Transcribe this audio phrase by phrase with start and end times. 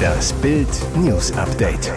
[0.00, 1.92] Das Bild News Update.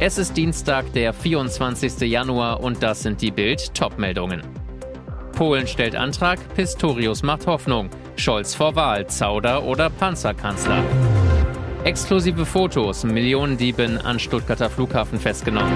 [0.00, 2.00] Es ist Dienstag, der 24.
[2.00, 4.42] Januar und das sind die Bild Topmeldungen.
[5.32, 7.90] Polen stellt Antrag, Pistorius macht Hoffnung.
[8.16, 10.82] Scholz vor Wahl, Zauder oder Panzerkanzler.
[11.84, 15.72] Exklusive Fotos, Millionendieben an Stuttgarter Flughafen festgenommen.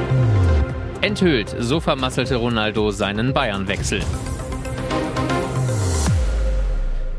[1.01, 4.01] Enthüllt, so vermasselte Ronaldo seinen Bayernwechsel.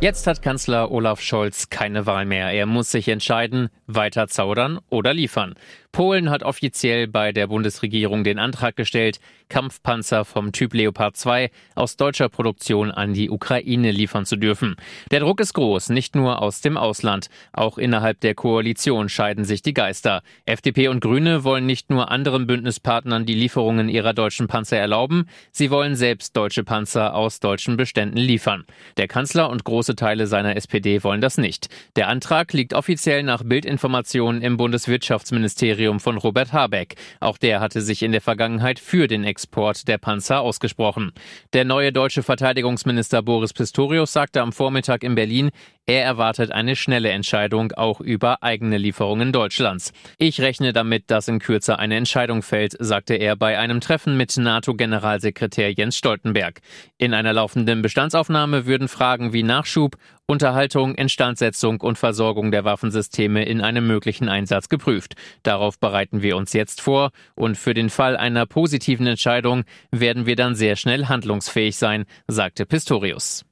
[0.04, 2.52] Jetzt hat Kanzler Olaf Scholz keine Wahl mehr.
[2.52, 5.56] Er muss sich entscheiden, weiter zaudern oder liefern.
[5.94, 11.98] Polen hat offiziell bei der Bundesregierung den Antrag gestellt, Kampfpanzer vom Typ Leopard 2 aus
[11.98, 14.76] deutscher Produktion an die Ukraine liefern zu dürfen.
[15.12, 17.30] Der Druck ist groß, nicht nur aus dem Ausland.
[17.52, 20.24] Auch innerhalb der Koalition scheiden sich die Geister.
[20.48, 25.70] FDP und Grüne wollen nicht nur anderen Bündnispartnern die Lieferungen ihrer deutschen Panzer erlauben, sie
[25.70, 28.66] wollen selbst deutsche Panzer aus deutschen Beständen liefern.
[28.98, 31.70] Der Kanzler und große Teile seiner SPD wollen das nicht.
[31.96, 36.96] Der Antrag liegt offiziell nach Bildinformationen im Bundeswirtschaftsministerium Ministerium von Robert Habeck.
[37.20, 41.12] Auch der hatte sich in der Vergangenheit für den Export der Panzer ausgesprochen.
[41.52, 45.50] Der neue deutsche Verteidigungsminister Boris Pistorius sagte am Vormittag in Berlin,
[45.86, 49.92] er erwartet eine schnelle Entscheidung auch über eigene Lieferungen Deutschlands.
[50.18, 54.38] Ich rechne damit, dass in Kürze eine Entscheidung fällt, sagte er bei einem Treffen mit
[54.38, 56.62] NATO-Generalsekretär Jens Stoltenberg.
[56.98, 59.98] In einer laufenden Bestandsaufnahme würden Fragen wie Nachschub,
[60.34, 65.14] Unterhaltung, Instandsetzung und Versorgung der Waffensysteme in einem möglichen Einsatz geprüft.
[65.44, 70.36] Darauf bereiten wir uns jetzt vor und für den Fall einer positiven Entscheidung werden wir
[70.36, 73.46] dann sehr schnell handlungsfähig sein, sagte Pistorius.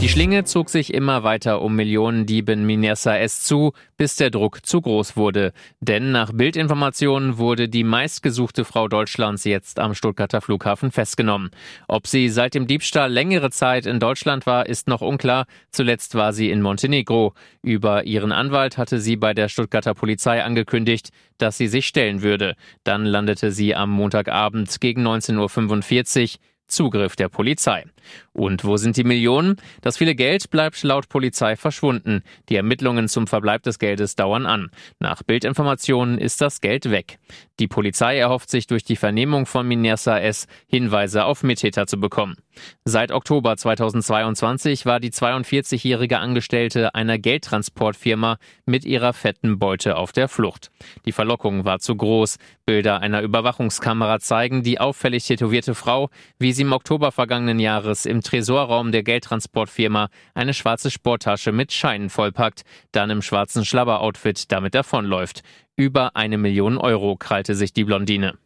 [0.00, 4.80] Die Schlinge zog sich immer weiter um Millionendieben Minesa S zu, bis der Druck zu
[4.80, 5.52] groß wurde.
[5.80, 11.50] Denn nach Bildinformationen wurde die meistgesuchte Frau Deutschlands jetzt am Stuttgarter Flughafen festgenommen.
[11.88, 15.46] Ob sie seit dem Diebstahl längere Zeit in Deutschland war, ist noch unklar.
[15.72, 17.34] Zuletzt war sie in Montenegro.
[17.60, 22.54] Über ihren Anwalt hatte sie bei der Stuttgarter Polizei angekündigt, dass sie sich stellen würde.
[22.84, 27.84] Dann landete sie am Montagabend gegen 19.45 Uhr Zugriff der Polizei.
[28.32, 29.56] Und wo sind die Millionen?
[29.80, 32.22] Das viele Geld bleibt laut Polizei verschwunden.
[32.48, 34.70] Die Ermittlungen zum Verbleib des Geldes dauern an.
[35.00, 37.18] Nach Bildinformationen ist das Geld weg.
[37.58, 40.46] Die Polizei erhofft sich durch die Vernehmung von Minersa S.
[40.68, 42.36] Hinweise auf Mittäter zu bekommen.
[42.84, 50.28] Seit Oktober 2022 war die 42-jährige Angestellte einer Geldtransportfirma mit ihrer fetten Beute auf der
[50.28, 50.70] Flucht.
[51.04, 52.38] Die Verlockung war zu groß.
[52.64, 58.22] Bilder einer Überwachungskamera zeigen die auffällig tätowierte Frau, wie sie im Oktober vergangenen Jahres im
[58.22, 65.42] Tresorraum der Geldtransportfirma eine schwarze Sporttasche mit Scheinen vollpackt, dann im schwarzen Schlabberoutfit damit davonläuft.
[65.76, 68.38] Über eine Million Euro krallte sich die Blondine.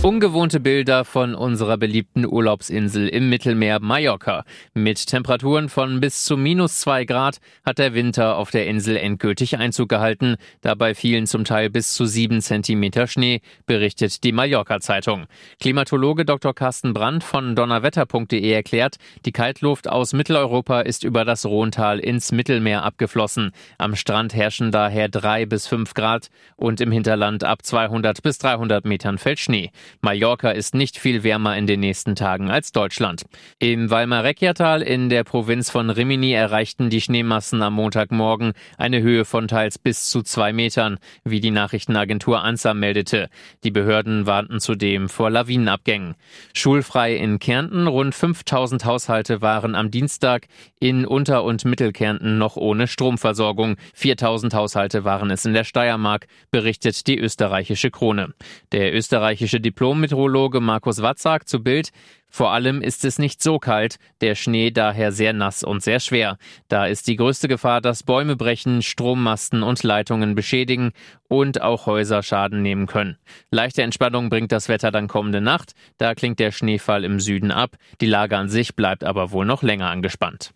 [0.00, 4.44] Ungewohnte Bilder von unserer beliebten Urlaubsinsel im Mittelmeer Mallorca.
[4.72, 9.58] Mit Temperaturen von bis zu minus zwei Grad hat der Winter auf der Insel endgültig
[9.58, 10.36] Einzug gehalten.
[10.60, 15.26] Dabei fielen zum Teil bis zu sieben Zentimeter Schnee, berichtet die Mallorca-Zeitung.
[15.58, 16.54] Klimatologe Dr.
[16.54, 22.84] Carsten Brandt von donnerwetter.de erklärt, die Kaltluft aus Mitteleuropa ist über das Rhontal ins Mittelmeer
[22.84, 23.50] abgeflossen.
[23.78, 28.84] Am Strand herrschen daher drei bis fünf Grad und im Hinterland ab 200 bis 300
[28.84, 29.72] Metern fällt Schnee.
[30.00, 33.24] Mallorca ist nicht viel wärmer in den nächsten Tagen als Deutschland.
[33.58, 39.48] Im Weimar-Reckjatal in der Provinz von Rimini erreichten die Schneemassen am Montagmorgen eine Höhe von
[39.48, 43.28] teils bis zu zwei Metern, wie die Nachrichtenagentur ANSA meldete.
[43.64, 46.14] Die Behörden warnten zudem vor Lawinenabgängen.
[46.54, 47.86] Schulfrei in Kärnten.
[47.86, 50.46] Rund 5000 Haushalte waren am Dienstag
[50.78, 53.76] in Unter- und Mittelkärnten noch ohne Stromversorgung.
[53.94, 58.34] 4000 Haushalte waren es in der Steiermark, berichtet die österreichische Krone.
[58.72, 61.90] Der österreichische Diplomat Diplom-Meteorologe Markus Watt sagt zu Bild,
[62.28, 66.36] vor allem ist es nicht so kalt, der Schnee daher sehr nass und sehr schwer.
[66.66, 70.90] Da ist die größte Gefahr, dass Bäume brechen, Strommasten und Leitungen beschädigen
[71.28, 73.18] und auch Häuser Schaden nehmen können.
[73.52, 77.76] Leichte Entspannung bringt das Wetter dann kommende Nacht, da klingt der Schneefall im Süden ab,
[78.00, 80.54] die Lage an sich bleibt aber wohl noch länger angespannt.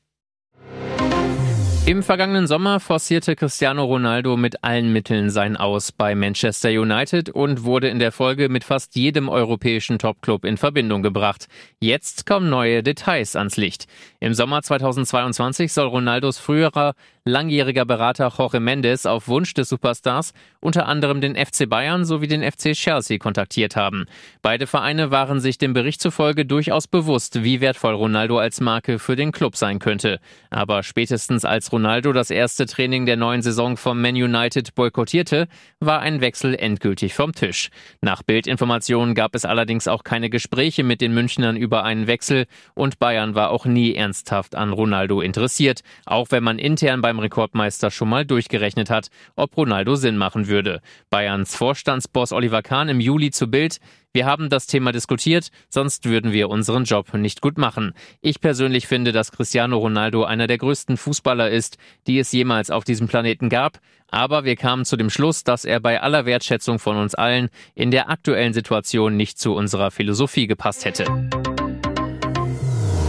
[1.84, 7.64] Im vergangenen Sommer forcierte Cristiano Ronaldo mit allen Mitteln sein Aus bei Manchester United und
[7.64, 11.48] wurde in der Folge mit fast jedem europäischen Topclub in Verbindung gebracht.
[11.80, 13.86] Jetzt kommen neue Details ans Licht.
[14.20, 16.94] Im Sommer 2022 soll Ronaldos früherer
[17.24, 22.42] langjähriger Berater Jorge Mendes auf Wunsch des Superstars unter anderem den FC Bayern sowie den
[22.42, 24.06] FC Chelsea kontaktiert haben.
[24.42, 29.16] Beide Vereine waren sich dem Bericht zufolge durchaus bewusst, wie wertvoll Ronaldo als Marke für
[29.16, 30.18] den Club sein könnte.
[30.50, 35.48] Aber spätestens als Ronaldo das erste Training der neuen Saison vom Man United boykottierte,
[35.80, 37.70] war ein Wechsel endgültig vom Tisch.
[38.02, 42.98] Nach Bildinformationen gab es allerdings auch keine Gespräche mit den Münchnern über einen Wechsel und
[42.98, 48.10] Bayern war auch nie ernsthaft an Ronaldo interessiert, auch wenn man intern beim Rekordmeister schon
[48.10, 50.82] mal durchgerechnet hat, ob Ronaldo Sinn machen würde.
[51.08, 53.78] Bayerns Vorstandsboss Oliver Kahn im Juli zu Bild
[54.14, 57.94] wir haben das Thema diskutiert, sonst würden wir unseren Job nicht gut machen.
[58.20, 62.84] Ich persönlich finde, dass Cristiano Ronaldo einer der größten Fußballer ist, die es jemals auf
[62.84, 63.78] diesem Planeten gab.
[64.08, 67.90] Aber wir kamen zu dem Schluss, dass er bei aller Wertschätzung von uns allen in
[67.90, 71.06] der aktuellen Situation nicht zu unserer Philosophie gepasst hätte.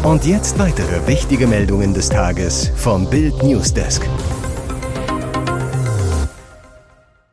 [0.03, 4.07] Und jetzt weitere wichtige Meldungen des Tages vom Bild Newsdesk.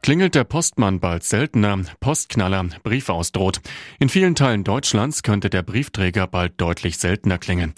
[0.02, 3.60] Klingelt der Postmann bald seltener, Postknaller, Brief ausdroht.
[3.98, 7.74] In vielen Teilen Deutschlands könnte der Briefträger bald deutlich seltener klingeln.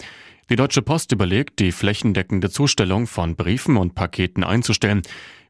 [0.49, 5.01] Die Deutsche Post überlegt, die flächendeckende Zustellung von Briefen und Paketen einzustellen.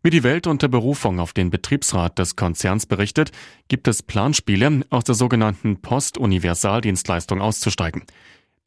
[0.02, 3.32] Wie die Welt unter Berufung auf den Betriebsrat des Konzerns berichtet,
[3.68, 8.04] gibt es Planspiele, aus der sogenannten Post-Universaldienstleistung auszusteigen.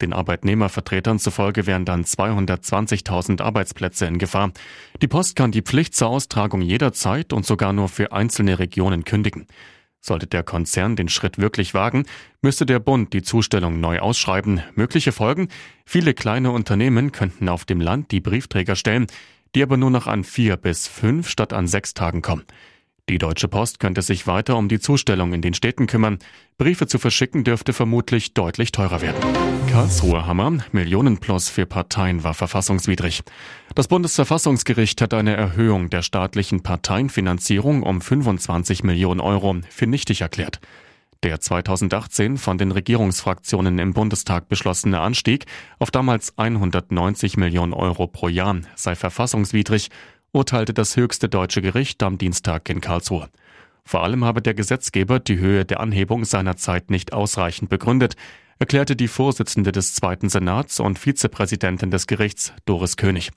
[0.01, 4.51] Den Arbeitnehmervertretern zufolge wären dann 220.000 Arbeitsplätze in Gefahr.
[5.01, 9.47] Die Post kann die Pflicht zur Austragung jederzeit und sogar nur für einzelne Regionen kündigen.
[9.99, 12.05] Sollte der Konzern den Schritt wirklich wagen,
[12.41, 14.61] müsste der Bund die Zustellung neu ausschreiben.
[14.75, 15.49] Mögliche Folgen?
[15.85, 19.07] Viele kleine Unternehmen könnten auf dem Land die Briefträger stellen,
[19.55, 22.45] die aber nur noch an vier bis fünf statt an sechs Tagen kommen.
[23.09, 26.19] Die Deutsche Post könnte sich weiter um die Zustellung in den Städten kümmern.
[26.57, 29.21] Briefe zu verschicken dürfte vermutlich deutlich teurer werden.
[29.71, 33.23] Karlsruher Hammer, Millionen plus für Parteien war verfassungswidrig.
[33.75, 40.59] Das Bundesverfassungsgericht hat eine Erhöhung der staatlichen Parteienfinanzierung um 25 Millionen Euro für nichtig erklärt.
[41.23, 45.45] Der 2018 von den Regierungsfraktionen im Bundestag beschlossene Anstieg
[45.79, 49.89] auf damals 190 Millionen Euro pro Jahr sei verfassungswidrig
[50.37, 53.27] urteilte das höchste deutsche Gericht am Dienstag in Karlsruhe.
[53.83, 58.15] Vor allem habe der Gesetzgeber die Höhe der Anhebung seinerzeit nicht ausreichend begründet,
[58.59, 63.31] erklärte die Vorsitzende des Zweiten Senats und Vizepräsidentin des Gerichts, Doris König.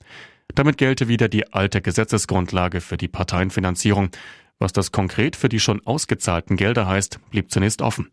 [0.53, 4.11] Damit gelte wieder die alte Gesetzesgrundlage für die Parteienfinanzierung.
[4.59, 8.11] Was das konkret für die schon ausgezahlten Gelder heißt, blieb zunächst offen.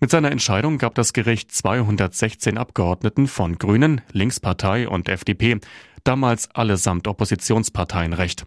[0.00, 5.60] Mit seiner Entscheidung gab das Gericht 216 Abgeordneten von Grünen, Linkspartei und FDP
[6.04, 8.46] damals allesamt Oppositionsparteien recht.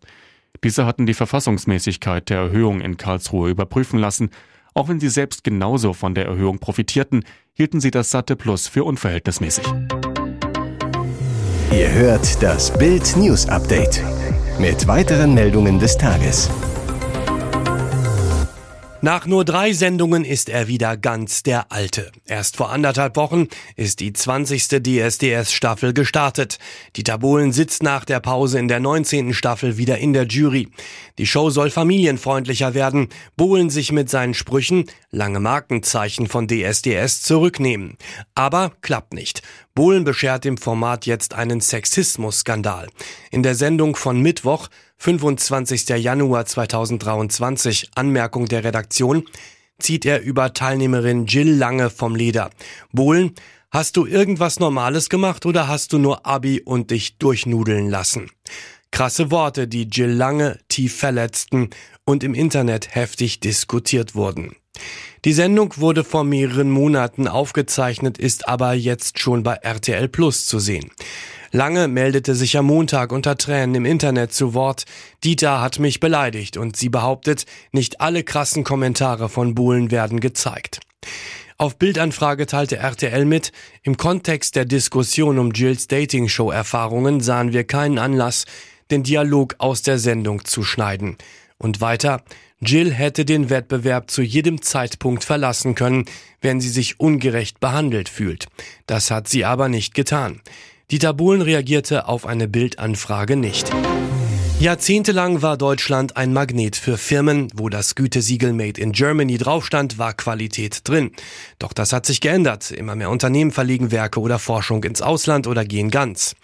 [0.63, 4.29] Diese hatten die Verfassungsmäßigkeit der Erhöhung in Karlsruhe überprüfen lassen.
[4.73, 7.23] Auch wenn sie selbst genauso von der Erhöhung profitierten,
[7.53, 9.65] hielten sie das satte Plus für unverhältnismäßig.
[11.71, 14.01] Ihr hört das Bild News Update
[14.59, 16.49] mit weiteren Meldungen des Tages.
[19.01, 22.11] Nach nur drei Sendungen ist er wieder ganz der Alte.
[22.25, 24.67] Erst vor anderthalb Wochen ist die 20.
[24.81, 26.57] DSDS-Staffel gestartet.
[26.95, 29.35] Dieter Bohlen sitzt nach der Pause in der 19.
[29.35, 30.69] Staffel wieder in der Jury.
[31.19, 37.97] Die Show soll familienfreundlicher werden, Bohlen sich mit seinen Sprüchen, lange Markenzeichen von DSDS, zurücknehmen.
[38.33, 39.43] Aber klappt nicht.
[39.75, 42.87] Bohlen beschert dem Format jetzt einen Sexismus-Skandal.
[43.29, 45.89] In der Sendung von Mittwoch 25.
[45.89, 49.23] Januar 2023, Anmerkung der Redaktion,
[49.79, 52.49] zieht er über Teilnehmerin Jill Lange vom Leder.
[52.91, 53.33] Bohlen,
[53.69, 58.31] hast du irgendwas Normales gemacht oder hast du nur Abi und dich durchnudeln lassen?
[58.91, 61.69] Krasse Worte, die Jill Lange tief verletzten
[62.03, 64.55] und im Internet heftig diskutiert wurden.
[65.25, 70.59] Die Sendung wurde vor mehreren Monaten aufgezeichnet, ist aber jetzt schon bei RTL Plus zu
[70.59, 70.91] sehen.
[71.51, 74.85] Lange meldete sich am Montag unter Tränen im Internet zu Wort.
[75.23, 80.79] Dieter hat mich beleidigt und sie behauptet, nicht alle krassen Kommentare von Bohlen werden gezeigt.
[81.57, 87.97] Auf Bildanfrage teilte RTL mit, im Kontext der Diskussion um Jills Dating-Show-Erfahrungen sahen wir keinen
[87.97, 88.45] Anlass,
[88.91, 91.17] den Dialog aus der Sendung zu schneiden.
[91.57, 92.23] Und weiter,
[92.59, 96.05] Jill hätte den Wettbewerb zu jedem Zeitpunkt verlassen können,
[96.41, 98.47] wenn sie sich ungerecht behandelt fühlt.
[98.85, 100.41] Das hat sie aber nicht getan.
[100.89, 103.69] Dieter Bohlen reagierte auf eine Bildanfrage nicht.
[104.61, 107.49] Jahrzehntelang war Deutschland ein Magnet für Firmen.
[107.53, 111.11] Wo das Gütesiegel Made in Germany draufstand, war Qualität drin.
[111.59, 112.71] Doch das hat sich geändert.
[112.71, 116.37] Immer mehr Unternehmen verlegen Werke oder Forschung ins Ausland oder gehen ganz.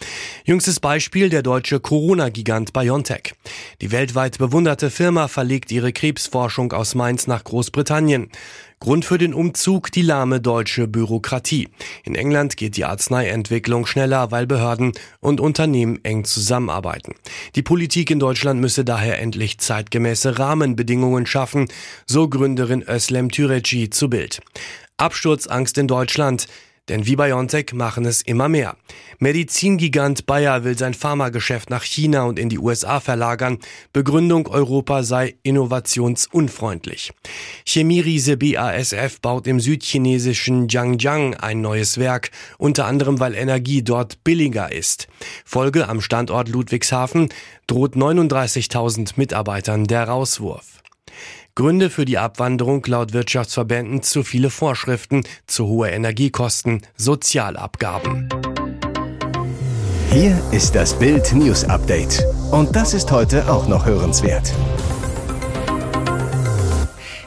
[0.44, 3.36] Jüngstes Beispiel der deutsche Corona-Gigant BioNTech.
[3.80, 8.30] Die weltweit bewunderte Firma verlegt ihre Krebsforschung aus Mainz nach Großbritannien.
[8.84, 11.70] Grund für den Umzug die lahme deutsche Bürokratie.
[12.04, 17.16] In England geht die Arzneientwicklung schneller, weil Behörden und Unternehmen eng zusammenarbeiten.
[17.56, 21.70] Die Politik in Deutschland müsse daher endlich zeitgemäße Rahmenbedingungen schaffen,
[22.06, 24.42] so Gründerin Özlem Türeci zu Bild.
[24.98, 26.48] Absturzangst in Deutschland.
[26.90, 28.76] Denn wie BioNTech machen es immer mehr.
[29.18, 33.60] Medizingigant Bayer will sein Pharmageschäft nach China und in die USA verlagern.
[33.94, 37.14] Begründung Europa sei innovationsunfreundlich.
[37.66, 44.70] Chemieriese BASF baut im südchinesischen Jiangjiang ein neues Werk, unter anderem weil Energie dort billiger
[44.70, 45.08] ist.
[45.46, 47.30] Folge am Standort Ludwigshafen
[47.66, 50.83] droht 39.000 Mitarbeitern der Rauswurf.
[51.56, 58.28] Gründe für die Abwanderung laut Wirtschaftsverbänden zu viele Vorschriften, zu hohe Energiekosten, Sozialabgaben.
[60.10, 62.26] Hier ist das Bild News Update.
[62.52, 64.52] Und das ist heute auch noch hörenswert.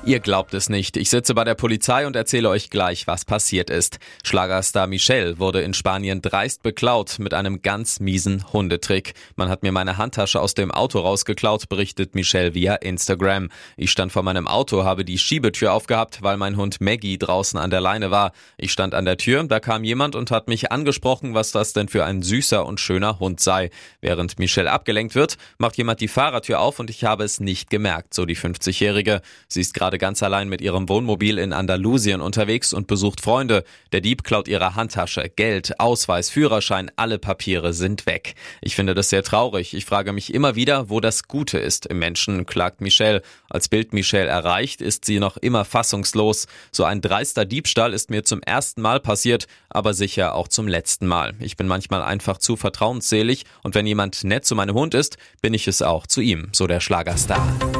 [0.06, 0.96] Ihr glaubt es nicht.
[0.96, 3.98] Ich sitze bei der Polizei und erzähle euch gleich, was passiert ist.
[4.22, 9.14] Schlagerstar Michel wurde in Spanien dreist beklaut mit einem ganz miesen Hundetrick.
[9.34, 13.48] Man hat mir meine Handtasche aus dem Auto rausgeklaut, berichtet Michel via Instagram.
[13.76, 17.70] Ich stand vor meinem Auto, habe die Schiebetür aufgehabt, weil mein Hund Maggie draußen an
[17.70, 18.30] der Leine war.
[18.58, 21.88] Ich stand an der Tür, da kam jemand und hat mich angesprochen, was das denn
[21.88, 23.70] für ein süßer und schöner Hund sei.
[24.00, 28.14] Während Michel abgelenkt wird, macht jemand die Fahrertür auf und ich habe es nicht gemerkt,
[28.14, 29.20] so die 50-Jährige.
[29.48, 33.64] Sie ist gerade gerade ganz allein mit ihrem Wohnmobil in Andalusien unterwegs und besucht Freunde.
[33.92, 38.34] Der Dieb klaut ihre Handtasche, Geld, Ausweis, Führerschein, alle Papiere sind weg.
[38.60, 39.74] Ich finde das sehr traurig.
[39.74, 43.22] Ich frage mich immer wieder, wo das Gute ist im Menschen, klagt Michelle.
[43.50, 46.46] Als Bild Michelle erreicht, ist sie noch immer fassungslos.
[46.70, 51.06] So ein dreister Diebstahl ist mir zum ersten Mal passiert, aber sicher auch zum letzten
[51.06, 51.34] Mal.
[51.40, 55.52] Ich bin manchmal einfach zu vertrauensselig und wenn jemand nett zu meinem Hund ist, bin
[55.52, 57.75] ich es auch zu ihm, so der Schlagerstar.